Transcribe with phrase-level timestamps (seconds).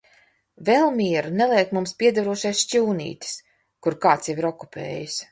[0.67, 3.35] Vēl mieru neliek mums piederošais šķūnītis,
[3.87, 5.19] kuru kāds jau ir okupējis.